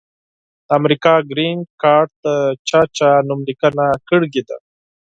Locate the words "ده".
4.47-4.57